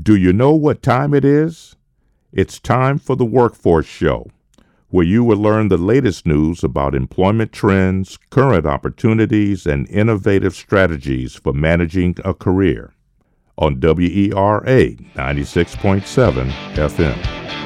[0.00, 1.74] Do you know what time it is?
[2.32, 4.30] It's time for the Workforce Show,
[4.90, 11.34] where you will learn the latest news about employment trends, current opportunities, and innovative strategies
[11.34, 12.94] for managing a career
[13.56, 17.57] on WERA 96.7 FM.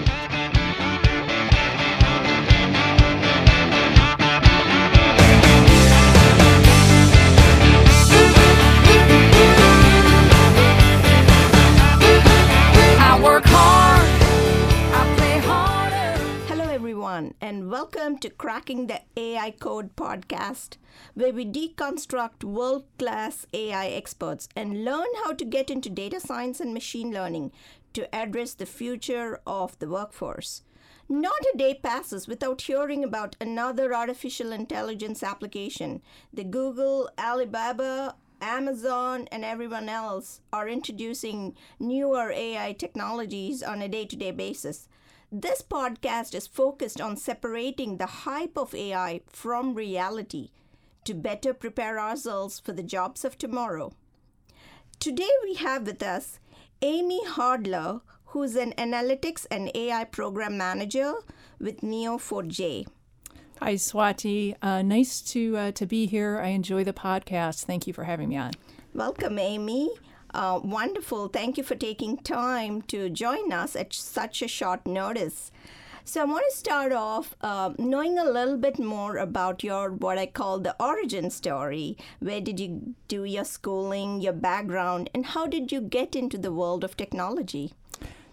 [17.43, 20.77] And welcome to Cracking the AI Code podcast,
[21.15, 26.61] where we deconstruct world class AI experts and learn how to get into data science
[26.61, 27.51] and machine learning
[27.95, 30.63] to address the future of the workforce.
[31.09, 36.01] Not a day passes without hearing about another artificial intelligence application.
[36.33, 44.05] The Google, Alibaba, Amazon, and everyone else are introducing newer AI technologies on a day
[44.05, 44.87] to day basis.
[45.35, 50.51] This podcast is focused on separating the hype of AI from reality
[51.07, 53.95] to better prepare ourselves for the jobs of tomorrow.
[55.01, 56.39] Today we have with us
[56.83, 61.15] Amy Hodler, who's an analytics and AI program manager
[61.59, 62.87] with Neo4j.
[63.61, 64.55] Hi, Swathi.
[64.61, 66.41] Uh, nice to uh, to be here.
[66.41, 67.65] I enjoy the podcast.
[67.65, 68.51] Thank you for having me on.
[68.93, 69.89] Welcome, Amy.
[70.35, 71.29] Uh, wonderful.
[71.29, 75.51] Thank you for taking time to join us at such a short notice.
[76.05, 80.19] So, I want to start off um, knowing a little bit more about your what
[80.19, 81.97] I call the origin story.
[82.19, 86.51] Where did you do your schooling, your background, and how did you get into the
[86.53, 87.75] world of technology?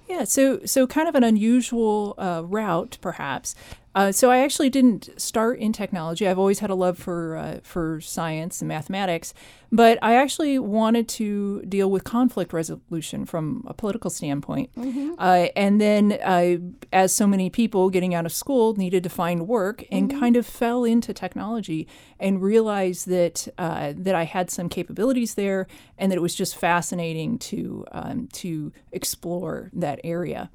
[0.08, 3.53] Yeah, so so kind of an unusual uh, route, perhaps.
[3.95, 6.27] Uh, so I actually didn't start in technology.
[6.27, 9.33] I've always had a love for uh, for science and mathematics,
[9.71, 14.69] but I actually wanted to deal with conflict resolution from a political standpoint.
[15.17, 16.57] Uh, and then, uh,
[16.93, 20.45] as so many people getting out of school needed to find work, and kind of
[20.45, 21.87] fell into technology
[22.19, 25.65] and realized that uh, that I had some capabilities there,
[25.97, 30.52] and that it was just fascinating to um, to explore that area.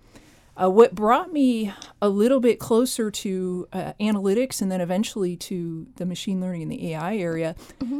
[0.56, 5.87] Uh, what brought me a little bit closer to uh, analytics and then eventually to
[5.97, 7.56] the machine learning and the AI area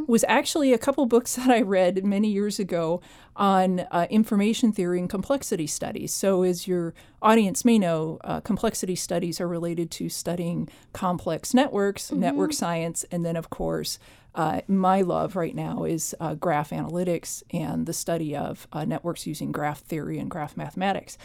[0.07, 3.01] was actually a couple books that I read many years ago
[3.35, 6.13] on uh, information theory and complexity studies.
[6.13, 12.11] So, as your audience may know, uh, complexity studies are related to studying complex networks,
[12.11, 13.99] network science, and then, of course,
[14.35, 19.25] uh, my love right now is uh, graph analytics and the study of uh, networks
[19.25, 21.17] using graph theory and graph mathematics.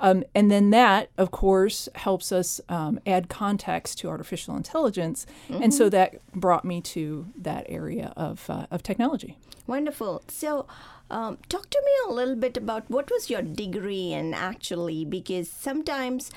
[0.00, 5.26] Um, and then that, of course, helps us um, add context to artificial intelligence.
[5.48, 9.36] And so that brought me to that area of, uh, of technology.
[9.66, 10.22] Wonderful.
[10.28, 10.66] So,
[11.10, 15.50] um, talk to me a little bit about what was your degree in actually, because
[15.50, 16.30] sometimes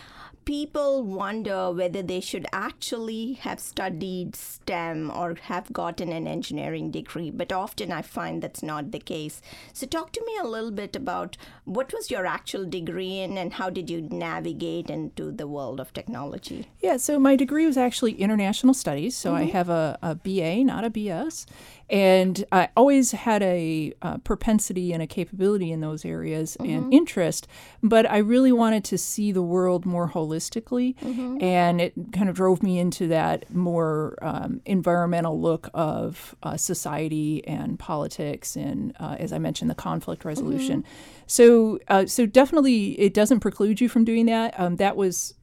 [0.45, 7.29] people wonder whether they should actually have studied STEM or have gotten an engineering degree,
[7.31, 9.41] but often I find that's not the case.
[9.73, 13.53] So, talk to me a little bit about what was your actual degree in and
[13.53, 16.67] how did you navigate into the world of technology?
[16.81, 19.15] Yeah, so my degree was actually international studies.
[19.15, 19.51] So I mm-hmm.
[19.51, 21.45] have a, a BA, not a BS.
[21.91, 27.47] And I always had a, uh propensity and a capability in those areas and interest,
[27.83, 30.95] but I really wanted to see the world more holistically.
[31.41, 37.45] And it kind of drove me into that more um, environmental look of uh, society
[37.45, 40.85] and politics, and uh, as I mentioned, the conflict resolution.
[41.27, 44.57] So, uh, so definitely, it doesn't preclude you from doing that.
[44.59, 45.33] Um, that was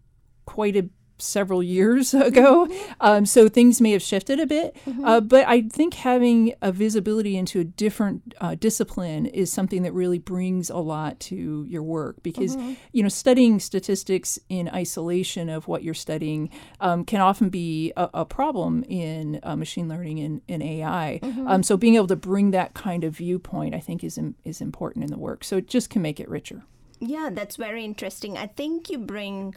[0.47, 2.69] quite a several years ago.
[3.01, 4.77] Um, so things may have shifted a bit.
[5.05, 9.93] Uh, but I think having a visibility into a different uh, discipline is something that
[9.93, 12.57] really brings a lot to your work because,
[12.93, 18.09] you know, studying statistics in isolation of what you're studying um, can often be a,
[18.15, 21.21] a problem in uh, machine learning and, and AI.
[21.47, 24.61] Um, so being able to bring that kind of viewpoint, I think, is, im- is
[24.61, 25.45] important in the work.
[25.45, 26.63] So it just can make it richer.
[27.01, 28.37] Yeah, that's very interesting.
[28.37, 29.55] I think you bring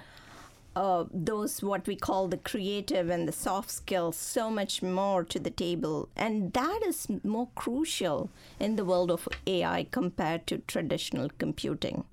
[0.76, 5.40] uh, those what we call the creative and the soft skills so much more to
[5.40, 8.30] the table, and that is more crucial
[8.60, 12.04] in the world of AI compared to traditional computing.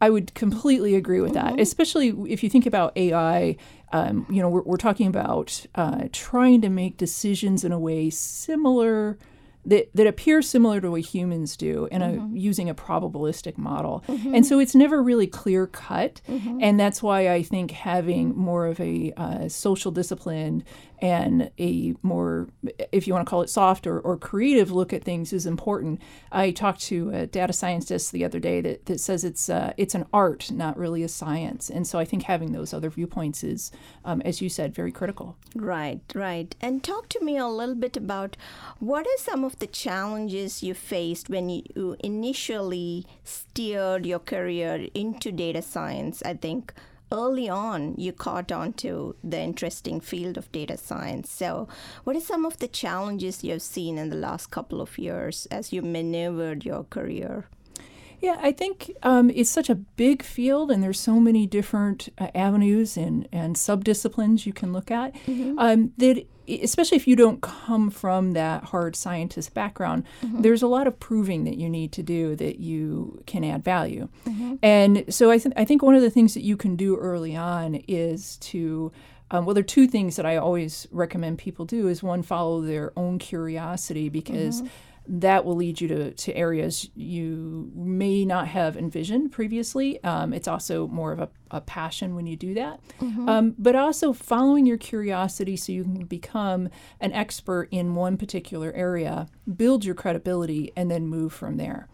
[0.00, 3.56] I would completely agree with that, especially if you think about AI.
[3.92, 8.10] Um, you know, we're, we're talking about uh, trying to make decisions in a way
[8.10, 9.18] similar
[9.66, 12.36] that, that appear similar to what humans do in a mm-hmm.
[12.36, 14.04] using a probabilistic model.
[14.08, 14.34] Mm-hmm.
[14.34, 16.20] And so it's never really clear cut.
[16.28, 16.58] Mm-hmm.
[16.60, 20.64] And that's why I think having more of a uh, social discipline
[21.00, 22.48] and a more,
[22.92, 26.00] if you want to call it soft or, or creative look at things is important.
[26.32, 29.94] I talked to a data scientist the other day that, that says it's uh, it's
[29.94, 31.70] an art, not really a science.
[31.70, 33.70] And so I think having those other viewpoints is,
[34.04, 35.36] um, as you said, very critical.
[35.54, 36.54] Right, right.
[36.60, 38.36] And talk to me a little bit about
[38.78, 44.88] what are some of the challenges you faced when you, you initially steered your career
[44.94, 46.22] into data science?
[46.24, 46.72] I think
[47.14, 51.30] early on you caught on to the interesting field of data science.
[51.30, 51.68] So,
[52.04, 55.72] what are some of the challenges you've seen in the last couple of years as
[55.72, 57.46] you maneuvered your career?
[58.20, 62.28] Yeah, I think um, it's such a big field, and there's so many different uh,
[62.34, 65.14] avenues and and subdisciplines you can look at.
[65.58, 70.42] Um, that especially if you don't come from that hard scientist background, mm-hmm.
[70.42, 74.08] there's a lot of proving that you need to do that you can add value.
[74.26, 74.56] Mm-hmm.
[74.62, 77.36] And so I, th- I think one of the things that you can do early
[77.36, 78.92] on is to
[79.30, 81.88] um, well, there are two things that I always recommend people do.
[81.88, 84.68] Is one, follow their own curiosity because mm-hmm.
[85.06, 90.02] That will lead you to, to areas you may not have envisioned previously.
[90.02, 92.80] Um, it's also more of a, a passion when you do that.
[93.28, 96.70] Um, but also following your curiosity so you can become
[97.00, 101.88] an expert in one particular area, build your credibility, and then move from there.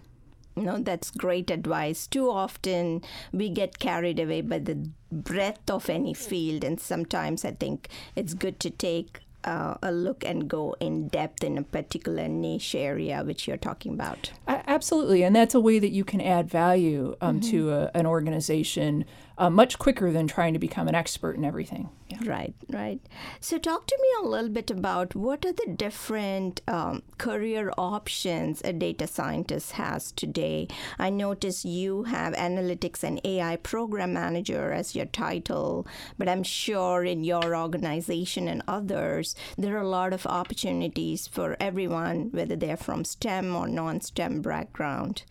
[0.56, 2.06] No, that's great advice.
[2.06, 3.03] Too often
[3.33, 8.35] we get carried away by the breadth of any field, and sometimes I think it's
[8.35, 13.23] good to take uh, a look and go in depth in a particular niche area
[13.25, 14.31] which you're talking about.
[14.47, 19.05] Absolutely, and that's a way that you can add value um, to a, an organization
[19.41, 21.89] uh, much quicker than trying to become an expert in everything.
[22.09, 22.19] Yeah.
[22.25, 23.01] Right, right.
[23.41, 28.61] So, talk to me a little bit about what are the different um, career options
[28.65, 30.69] a data scientist has today.
[30.99, 35.87] I notice you have analytics and AI program manager as your title,
[36.19, 41.57] but I'm sure in your organization and others, there are a lot of opportunities for
[41.59, 45.23] everyone, whether they're from STEM or non STEM background.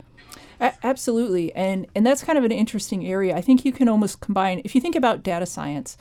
[0.59, 3.35] A- absolutely, and and that's kind of an interesting area.
[3.35, 5.97] I think you can almost combine if you think about data science.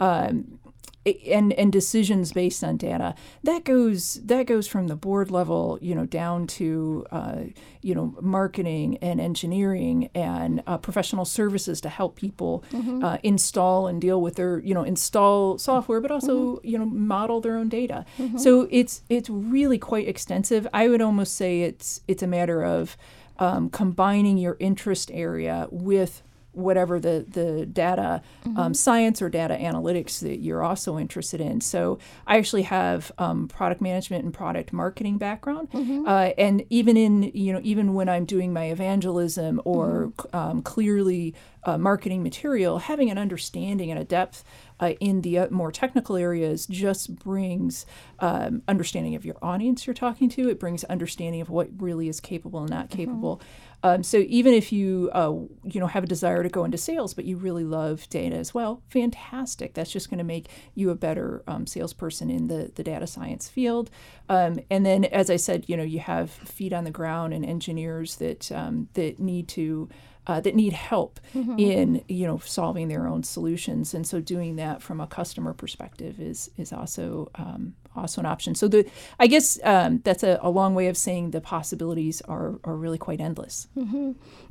[0.00, 0.58] Um,
[1.04, 5.96] and and decisions based on data that goes that goes from the board level you
[5.96, 7.38] know down to uh,
[7.80, 12.62] you know marketing and engineering and uh, professional services to help people
[13.02, 17.40] uh, install and deal with their you know install software but also you know model
[17.40, 18.04] their own data.
[18.36, 20.68] So it's it's really quite extensive.
[20.72, 22.96] I would almost say it's it's a matter of
[23.38, 28.22] um, combining your interest area with whatever the the data
[28.56, 31.60] um, science or data analytics that you're also interested in.
[31.60, 35.68] So I actually have um, product management and product marketing background,
[36.06, 41.34] uh, and even in you know even when I'm doing my evangelism or um, clearly
[41.64, 44.44] uh, marketing material, having an understanding and a depth
[44.80, 47.86] uh, in the uh, more technical areas just brings
[48.18, 50.48] um, understanding of your audience you're talking to.
[50.48, 53.40] It brings understanding of what really is capable and not capable.
[53.82, 55.32] Um, so even if you uh,
[55.64, 58.54] you know have a desire to go into sales, but you really love data as
[58.54, 59.74] well, fantastic.
[59.74, 63.48] That's just going to make you a better um, salesperson in the the data science
[63.48, 63.90] field.
[64.28, 67.44] Um, and then, as I said, you know you have feet on the ground and
[67.44, 69.88] engineers that um, that need to
[70.26, 71.18] uh, that need help
[71.58, 76.20] in you know solving their own solutions, and so doing that from a customer perspective
[76.20, 78.54] is is also um, also an option.
[78.54, 78.86] So the
[79.18, 82.98] I guess um, that's a, a long way of saying the possibilities are are really
[82.98, 83.68] quite endless.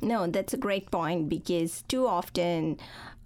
[0.02, 2.76] No, that's a great point because too often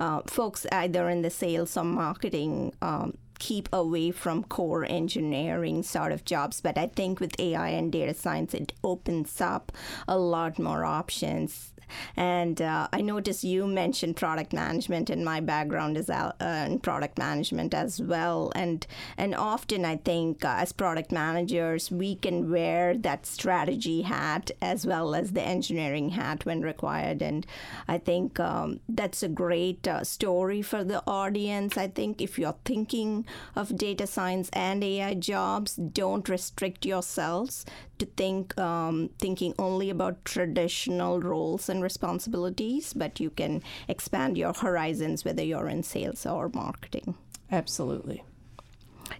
[0.00, 6.12] uh, folks either in the sales or marketing um, keep away from core engineering sort
[6.12, 6.60] of jobs.
[6.60, 9.72] But I think with AI and data science, it opens up
[10.08, 11.72] a lot more options.
[12.16, 16.80] And uh, I noticed you mentioned product management, and my background is out, uh, in
[16.80, 18.52] product management as well.
[18.54, 24.50] And and often I think uh, as product managers, we can wear that strategy hat
[24.60, 27.22] as well as the engineering hat when required.
[27.22, 27.46] And
[27.88, 31.76] I think um, that's a great uh, story for the audience.
[31.76, 33.24] I think if you're thinking
[33.54, 37.64] of data science and AI jobs, don't restrict yourselves
[37.98, 44.52] to think um, thinking only about traditional roles and responsibilities, but you can expand your
[44.52, 47.14] horizons whether you're in sales or marketing.
[47.50, 48.24] Absolutely.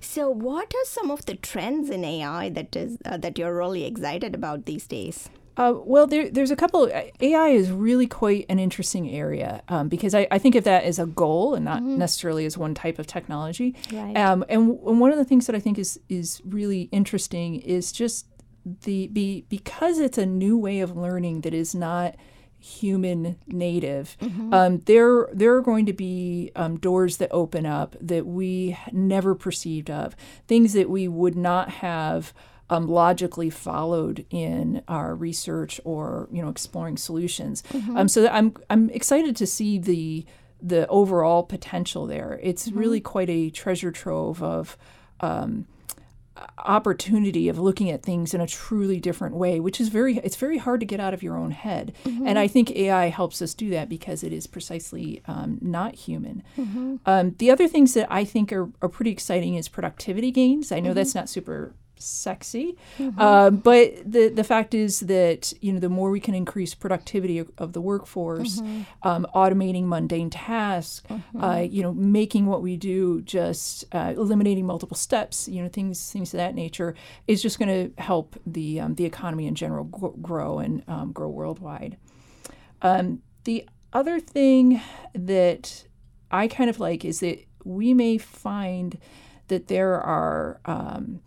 [0.00, 3.84] So, what are some of the trends in AI that is uh, that you're really
[3.84, 5.30] excited about these days?
[5.56, 6.90] Uh, well, there, there's a couple.
[7.20, 10.98] AI is really quite an interesting area um, because I, I think of that as
[10.98, 13.74] a goal and not necessarily as one type of technology.
[13.90, 14.14] Right.
[14.16, 17.90] Um, and, and one of the things that I think is is really interesting is
[17.90, 18.26] just
[18.66, 22.16] the be because it's a new way of learning that is not
[22.58, 24.16] human native,
[24.52, 29.34] um, there there are going to be um, doors that open up that we never
[29.34, 30.16] perceived of,
[30.48, 32.34] things that we would not have
[32.68, 37.62] um, logically followed in our research or you know exploring solutions.
[37.96, 40.26] Um, so I'm I'm excited to see the
[40.60, 42.40] the overall potential there.
[42.42, 44.76] It's really quite a treasure trove of
[45.20, 45.66] um,
[46.58, 50.58] opportunity of looking at things in a truly different way which is very it's very
[50.58, 51.92] hard to get out of your own head.
[52.04, 56.42] And i think ai helps us do that because it is precisely um, not human.
[57.06, 60.72] Um, the other things that i think are, are pretty exciting is productivity gains.
[60.72, 62.76] I know that's not super sexy.
[63.18, 67.38] Uh, but the the fact is that you know the more we can increase productivity
[67.38, 68.60] of, of the workforce
[69.02, 71.02] um, automating mundane tasks
[71.40, 76.12] uh, you know making what we do just uh, eliminating multiple steps you know things
[76.12, 76.94] things of that nature
[77.26, 81.12] is just going to help the um, the economy in general gro- grow and um,
[81.12, 81.96] grow worldwide.
[82.82, 84.80] Um, the other thing
[85.14, 85.84] that
[86.30, 88.98] I kind of like is that we may find
[89.48, 91.20] that there are um,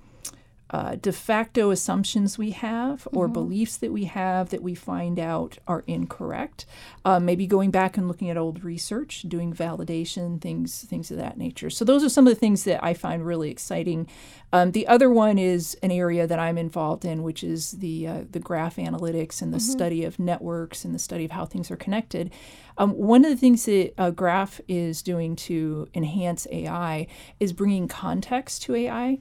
[0.72, 5.58] uh, de facto assumptions we have or beliefs that we have that we find out
[5.68, 6.66] are incorrect.
[7.04, 11.38] Uh, maybe going back and looking at old research, doing validation, things things of that
[11.38, 11.70] nature.
[11.70, 14.08] So those are some of the things that I find really exciting.
[14.54, 18.24] Um, the other one is an area that I'm involved in, which is the uh,
[18.30, 21.76] the graph analytics and the study of networks and the study of how things are
[21.78, 22.32] connected.
[22.78, 27.08] Um, one of the things that Graph is doing to enhance AI
[27.40, 29.20] is bringing context to AI.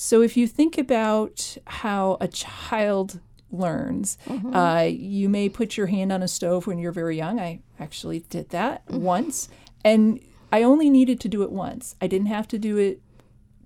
[0.00, 3.18] So if you think about how a child
[3.50, 4.16] learns,
[4.54, 7.40] uh, you may put your hand on a stove when you're very young.
[7.40, 9.48] I actually did that once,
[9.84, 10.20] and
[10.52, 11.96] I only needed to do it once.
[12.00, 13.00] I didn't have to do it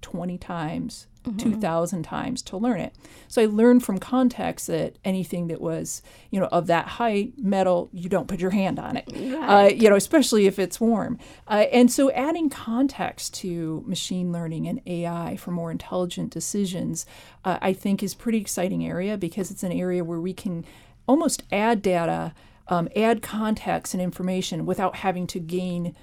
[0.02, 1.06] 20 times,
[1.38, 2.94] 2,000 times to learn it.
[3.28, 7.88] So I learned from context that anything that was, you know, of that height, metal,
[7.92, 11.18] you don't put your hand on it, uh, you know, especially if it's warm.
[11.46, 17.06] Uh, and so adding context to machine learning and AI for more intelligent decisions,
[17.44, 20.64] uh, I think is pretty exciting area because it's an area where we can
[21.06, 22.34] almost add data,
[22.68, 25.94] um, add context and information without having to gain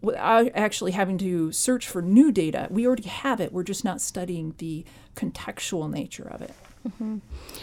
[0.00, 2.68] without actually having to search for new data.
[2.70, 3.52] We already have it.
[3.52, 6.54] We're just not studying the contextual nature of it.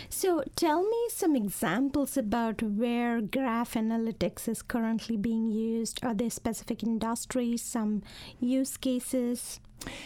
[0.09, 6.03] So tell me some examples about where graph analytics is currently being used.
[6.03, 8.03] Are there specific industries, some
[8.39, 9.59] use cases?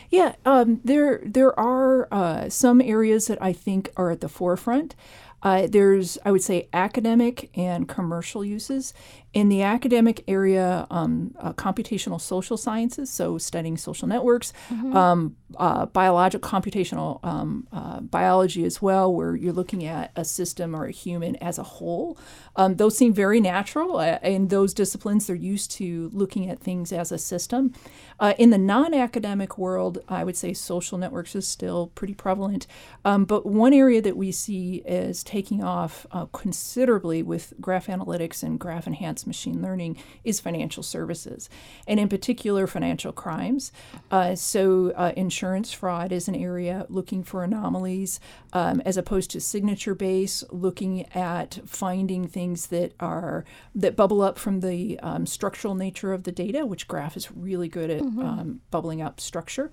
[0.10, 4.96] Yeah, um, there there are uh, some areas that I think are at the forefront.
[5.42, 8.94] Uh, there's, I would say, academic and commercial uses.
[9.32, 15.86] In the academic area, um, uh, computational social sciences, so studying social networks, um, uh,
[15.86, 20.92] biological computational um, uh, biology as well, where you're looking at a system or a
[20.92, 22.18] human as a whole.
[22.56, 23.98] Um, those seem very natural.
[23.98, 27.74] Uh, in those disciplines, they're used to looking at things as a system.
[28.20, 32.66] Uh, in the non academic world, I would say social networks is still pretty prevalent.
[33.06, 38.42] Um, but one area that we see is taking off uh, considerably with graph analytics
[38.42, 41.52] and graph enhanced machine learning is financial services,
[41.88, 43.72] and in particular, financial crimes.
[44.10, 48.20] Uh, so, uh, insurance fraud is an area looking for anomalies
[48.54, 53.46] um, as opposed to signature base, looking at finding things that are
[53.76, 57.68] that bubble up from the um, structural nature of the data, which graph is really
[57.68, 59.70] good at um, bubbling up structure.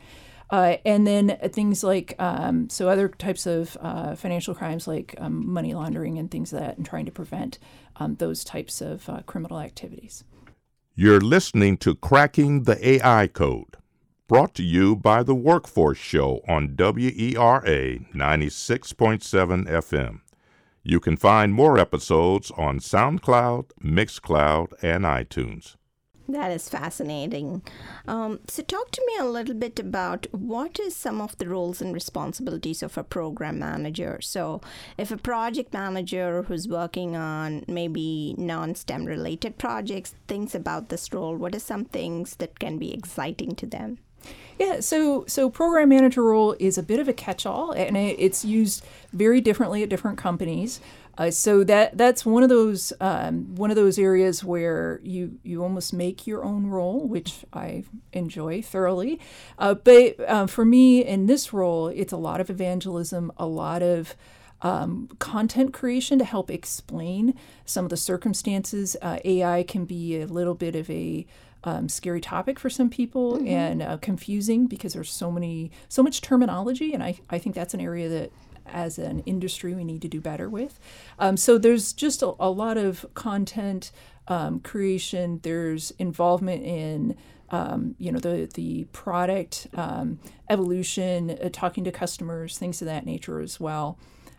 [0.50, 5.48] Uh, and then things like um, so other types of uh, financial crimes like um,
[5.52, 7.58] money laundering and things like that, and trying to prevent
[7.96, 10.22] um, those types of uh, criminal activities.
[10.94, 13.76] You're listening to Cracking the AI Code,
[14.28, 20.20] brought to you by the Workforce Show on WERA 96.7 FM.
[20.82, 25.74] You can find more episodes on SoundCloud, Mixcloud, and iTunes.
[26.28, 27.62] That is fascinating.
[28.08, 31.80] Um, so, talk to me a little bit about what is some of the roles
[31.80, 34.18] and responsibilities of a program manager.
[34.20, 34.60] So,
[34.98, 41.36] if a project manager who's working on maybe non-STEM related projects thinks about this role,
[41.36, 43.98] what are some things that can be exciting to them?
[44.58, 48.44] Yeah, so so program manager role is a bit of a catch-all, and it, it's
[48.44, 50.80] used very differently at different companies.
[51.18, 55.62] Uh, so that that's one of those um, one of those areas where you you
[55.62, 59.18] almost make your own role, which I enjoy thoroughly.
[59.58, 63.82] Uh, but uh, for me in this role, it's a lot of evangelism, a lot
[63.82, 64.14] of
[64.62, 68.96] um, content creation to help explain some of the circumstances.
[69.00, 71.26] Uh, AI can be a little bit of a
[71.66, 76.20] um, scary topic for some people and uh, confusing because there's so many so much
[76.22, 78.32] terminology, and I I think that's an area that
[78.66, 80.78] as an industry we need to do better with.
[81.18, 83.92] Um, so there's just a, a lot of content
[84.28, 85.40] um, creation.
[85.42, 87.16] There's involvement in
[87.50, 90.18] um, you know the the product um,
[90.48, 93.98] evolution, uh, talking to customers, things of that nature as well.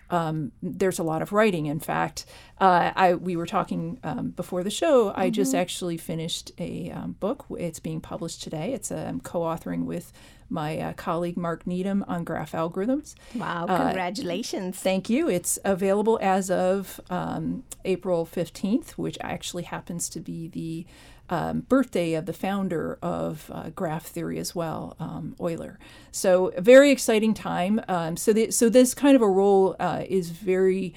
[0.09, 1.65] Um, there's a lot of writing.
[1.65, 2.25] In fact,
[2.59, 5.13] uh, I we were talking um, before the show.
[5.15, 7.45] I just actually finished a um, book.
[7.57, 8.73] It's being published today.
[8.73, 10.13] It's um, co-authoring with
[10.49, 13.15] my uh, colleague Mark Needham on graph algorithms.
[13.35, 14.77] Wow, Uh, congratulations.
[14.79, 15.27] Thank you.
[15.29, 20.85] It's available as of um, April 15th, which actually happens to be the
[21.29, 25.77] um, birthday of the founder of uh, graph theory as well, um, Euler.
[26.11, 27.81] So, a very exciting time.
[27.87, 30.93] Um, so, the, so this kind of a role uh, is very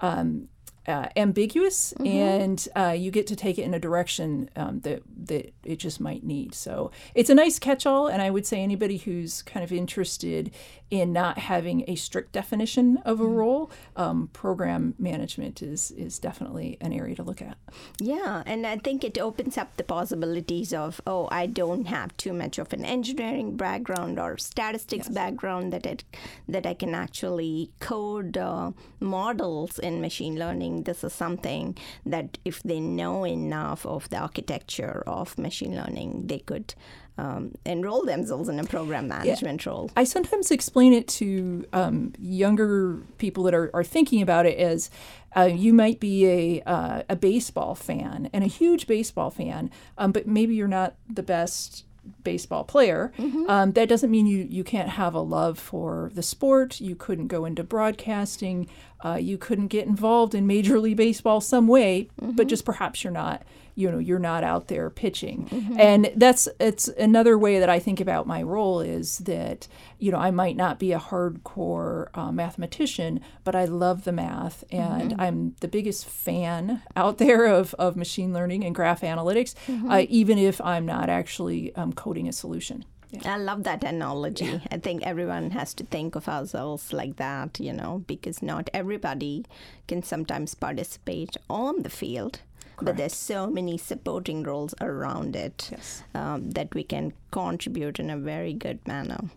[0.00, 0.48] um,
[0.86, 5.54] uh, ambiguous, and uh, you get to take it in a direction um, that that
[5.64, 6.54] it just might need.
[6.54, 10.50] So it's a nice catch-all, and I would say anybody who's kind of interested
[10.90, 16.76] in not having a strict definition of a role, um, program management is is definitely
[16.80, 17.56] an area to look at.
[17.98, 22.32] Yeah, and I think it opens up the possibilities of, oh, I don't have too
[22.32, 26.04] much of an engineering background or statistics background that it
[26.48, 30.73] that I can actually code uh, models in machine learning.
[30.82, 36.40] This is something that if they know enough of the architecture of machine learning, they
[36.40, 36.74] could
[37.16, 39.90] um, enroll themselves in a program management role.
[39.96, 44.90] I sometimes explain it to um, younger people that are, are thinking about it as
[45.36, 50.12] uh, you might be a, uh, a baseball fan and a huge baseball fan, um,
[50.12, 51.84] but maybe you're not the best
[52.22, 53.12] baseball player.
[53.48, 56.80] Um, that doesn't mean you, you can't have a love for the sport.
[56.80, 58.68] You couldn't go into broadcasting.
[59.04, 63.12] Uh, you couldn't get involved in Major League Baseball some way, but just perhaps you're
[63.12, 63.42] not
[63.74, 65.48] you know you're not out there pitching.
[65.78, 69.66] And that's it's another way that i think about my role is that
[69.98, 74.64] you know i might not be a hardcore uh, mathematician but i love the math
[74.70, 79.54] and i'm the biggest fan out there of, of machine learning and graph analytics
[79.90, 82.84] uh, even if i'm not actually um, coding a solution.
[83.24, 84.60] I love that analogy.
[84.72, 89.44] I think everyone has to think of ourselves like that, you know, because not everybody
[89.86, 92.40] can sometimes participate on the field.
[92.84, 96.02] But there's so many supporting roles around it Yes.
[96.14, 99.30] um, that we can contribute in a very good manner.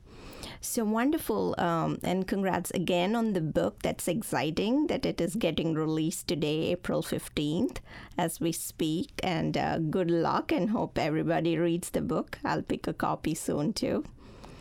[0.61, 1.55] So wonderful.
[1.57, 3.83] Um, and congrats again on the book.
[3.83, 7.77] That's exciting that it is getting released today, April 15th,
[8.17, 9.11] as we speak.
[9.23, 12.39] And uh, good luck and hope everybody reads the book.
[12.43, 14.03] I'll pick a copy soon too.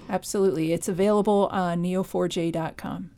[0.09, 3.11] absolutely it's available on neo4j.com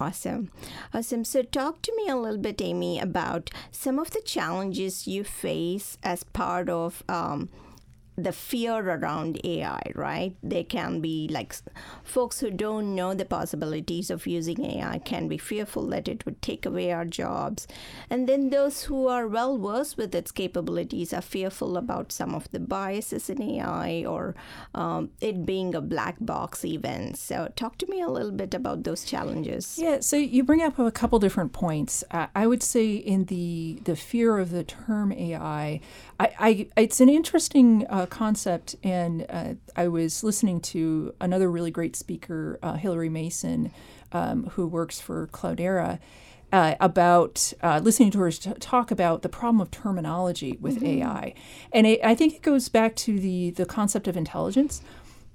[0.00, 0.50] Awesome.
[0.94, 1.24] Awesome.
[1.24, 5.98] So, talk to me a little bit, Amy, about some of the challenges you face
[6.04, 7.48] as part of um,
[8.18, 10.34] the fear around AI, right?
[10.42, 11.54] There can be like
[12.02, 16.42] folks who don't know the possibilities of using AI can be fearful that it would
[16.42, 17.68] take away our jobs.
[18.10, 22.50] And then those who are well versed with its capabilities are fearful about some of
[22.50, 24.34] the biases in AI or
[24.74, 27.14] um, it being a black box, even.
[27.14, 29.78] So, talk to me a little bit about those challenges.
[29.78, 32.02] Yeah, so you bring up a couple different points.
[32.10, 35.80] Uh, I would say in the the fear of the term AI,
[36.18, 41.70] I, I it's an interesting uh, concept, and uh, I was listening to another really
[41.70, 43.72] great speaker, uh, Hilary Mason,
[44.12, 45.98] um, who works for Cloudera.
[46.50, 51.34] Uh, about uh, listening to her t- talk about the problem of terminology with AI,
[51.74, 54.80] and it, I think it goes back to the the concept of intelligence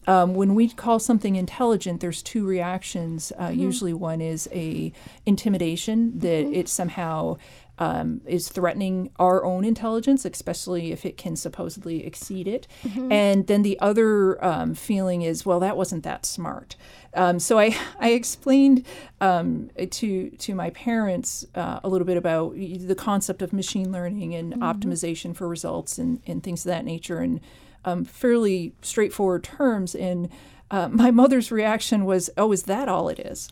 [0.07, 3.31] um, when we call something intelligent, there's two reactions.
[3.39, 4.91] Uh, Usually, one is a
[5.25, 7.37] intimidation that it somehow
[7.79, 12.67] um, is threatening our own intelligence, especially if it can supposedly exceed it.
[13.11, 16.75] And then the other um, feeling is, well, that wasn't that smart.
[17.15, 18.85] Um, so I, I explained
[19.21, 24.35] um, to to my parents uh, a little bit about the concept of machine learning
[24.35, 27.39] and optimization for results and, and things of that nature, and
[27.85, 29.95] um, fairly straightforward terms.
[29.95, 30.29] And
[30.71, 33.49] uh, my mother's reaction was, "Oh, is that all it is?"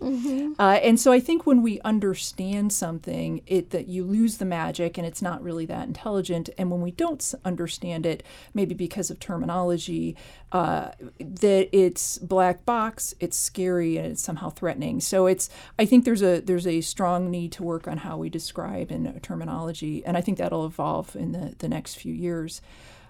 [0.57, 4.97] Uh, and so I think when we understand something, it that you lose the magic,
[4.97, 6.49] and it's not really that intelligent.
[6.57, 10.15] And when we don't understand it, maybe because of terminology,
[10.51, 14.99] uh, that it's black box, it's scary, and it's somehow threatening.
[14.99, 18.29] So it's I think there's a there's a strong need to work on how we
[18.29, 22.61] describe in uh, terminology, and I think that'll evolve in the the next few years.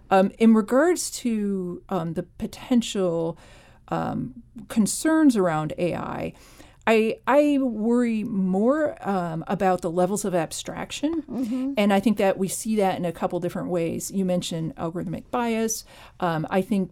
[0.09, 3.37] Um, in regards to um, the potential
[3.91, 6.34] um, concerns around AI,
[6.88, 11.23] I, I worry more um, about the levels of abstraction.
[11.77, 14.10] And I think that we see that in a couple different ways.
[14.10, 15.86] You mentioned algorithmic bias.
[16.19, 16.91] Um, I think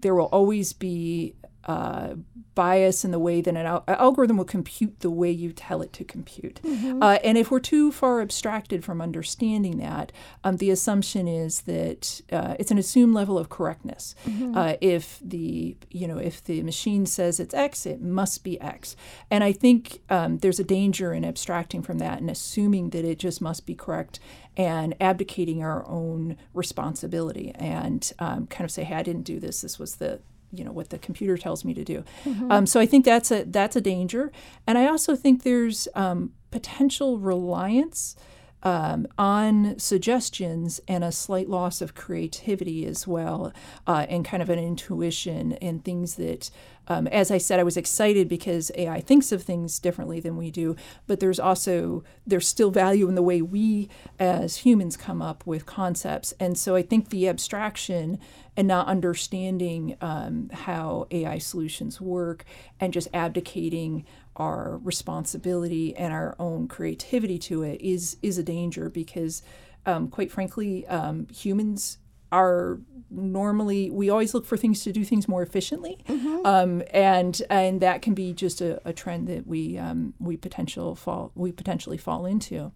[0.00, 2.14] there will always be uh,
[2.54, 5.92] bias in the way that an al- algorithm will compute the way you tell it
[5.92, 6.60] to compute.
[7.02, 10.12] Uh, and if we're too far abstracted from understanding that,
[10.44, 14.14] um, the assumption is that uh, it's an assumed level of correctness.
[14.56, 18.94] Uh, if the you know if the machine says it's X, it must be X.
[19.30, 23.18] And I think um, there's a danger in abstracting from that and assuming that it
[23.18, 24.20] just must be correct
[24.56, 29.62] and abdicating our own responsibility and um, kind of say, hey, I didn't do this.
[29.62, 30.20] This was the
[30.56, 32.04] you know what the computer tells me to do.
[32.50, 34.32] Um, so I think that's a that's a danger,
[34.66, 38.16] and I also think there's um, potential reliance
[38.64, 43.52] um, on suggestions and a slight loss of creativity as well,
[43.86, 46.50] uh, and kind of an intuition and things that,
[46.88, 50.50] um, as I said, I was excited because AI thinks of things differently than we
[50.50, 55.46] do, but there's also there's still value in the way we as humans come up
[55.46, 58.18] with concepts, and so I think the abstraction
[58.56, 62.44] and not understanding um, how AI solutions work
[62.80, 64.04] and just abdicating
[64.36, 69.42] our responsibility and our own creativity to it is is a danger because,
[69.86, 71.98] um, quite frankly, um, humans
[72.32, 75.98] are normally we always look for things to do things more efficiently,
[76.44, 80.94] um, and and that can be just a, a trend that we um, we potential
[80.94, 82.72] fall we potentially fall into.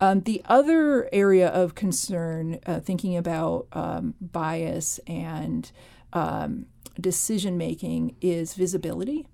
[0.00, 5.70] Um, the other area of concern, uh, thinking about um, bias and
[6.12, 6.66] um,
[7.00, 9.26] decision making, is visibility.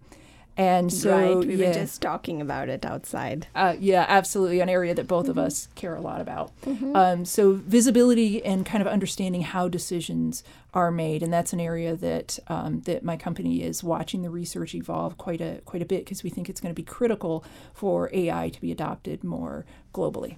[0.56, 1.46] And so, right.
[1.46, 3.48] We yeah, were just talking about it outside.
[3.56, 6.52] uh, yeah, absolutely, an area that both of us care a lot about.
[6.94, 11.96] Um, so, visibility and kind of understanding how decisions are made, and that's an area
[11.96, 16.04] that um, that my company is watching the research evolve quite a quite a bit
[16.04, 20.36] because we think it's going to be critical for AI to be adopted more globally.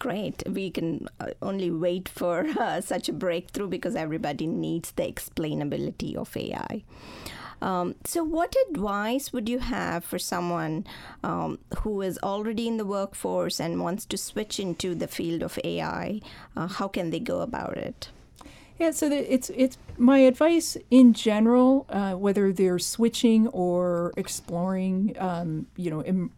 [0.00, 0.42] Great.
[0.48, 6.16] We can uh, only wait for uh, such a breakthrough because everybody needs the explainability
[6.16, 6.82] of AI.
[7.62, 10.84] Um, so, what advice would you have for someone
[11.22, 15.58] um, who is already in the workforce and wants to switch into the field of
[15.62, 16.20] AI?
[16.56, 18.10] Uh, how can they go about it?
[18.80, 25.66] Yeah, so it's it's my advice in general, uh, whether they're switching or exploring, um,
[25.76, 26.32] you know, im-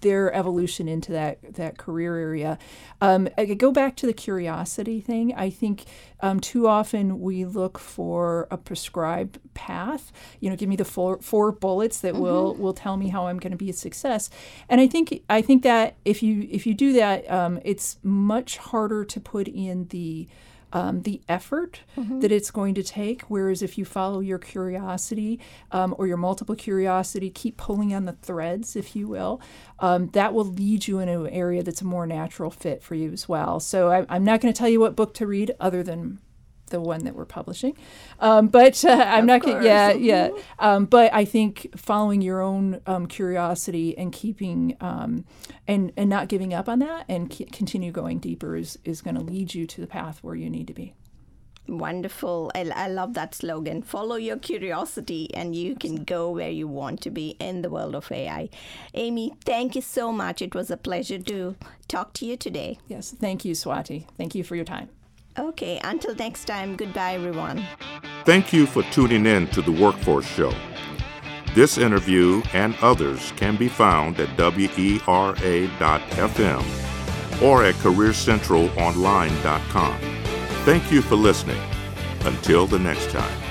[0.00, 2.58] their evolution into that that career area.
[3.00, 5.34] Um, I could go back to the curiosity thing.
[5.34, 5.84] I think
[6.20, 10.12] um, too often we look for a prescribed path.
[10.40, 13.38] You know, give me the four, four bullets that will will tell me how I'm
[13.38, 14.30] going to be a success.
[14.68, 18.58] And I think I think that if you if you do that, um, it's much
[18.58, 20.28] harder to put in the
[20.72, 21.80] um, the effort
[22.20, 23.22] that it's going to take.
[23.22, 25.40] Whereas if you follow your curiosity
[25.72, 29.40] um, or your multiple curiosity, keep pulling on the threads, if you will,
[29.80, 33.12] um, that will lead you into an area that's a more natural fit for you
[33.12, 33.60] as well.
[33.60, 36.18] So I, I'm not going to tell you what book to read other than
[36.70, 37.76] the one that we're publishing.
[38.18, 39.62] Um, but uh, I'm not going.
[39.62, 40.30] Yeah, yeah.
[40.58, 45.24] Um, but I think following your own um, curiosity and keeping um,
[45.68, 49.16] and and not giving up on that and c- continue going deeper is is going
[49.16, 50.94] to lead you to the path where you need to be.
[51.68, 52.50] Wonderful.
[52.54, 53.82] I, I love that slogan.
[53.82, 57.94] Follow your curiosity, and you can go where you want to be in the world
[57.94, 58.48] of AI.
[58.94, 60.42] Amy, thank you so much.
[60.42, 61.54] It was a pleasure to
[61.86, 62.78] talk to you today.
[62.88, 64.06] Yes, thank you, Swathi.
[64.18, 64.88] Thank you for your time.
[65.38, 67.64] Okay, until next time, goodbye, everyone.
[68.24, 70.52] Thank you for tuning in to the Workforce Show.
[71.54, 75.02] This interview and others can be found at wera.fm
[77.42, 79.98] or at careercentralonline.com.
[80.64, 81.60] Thank you for listening.
[82.24, 83.49] Until the next time.